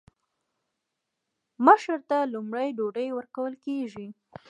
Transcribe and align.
مشر 1.65 1.99
ته 2.09 2.17
لومړی 2.33 2.67
ډوډۍ 2.77 3.07
ورکول 3.17 3.53
کیږي. 3.65 4.07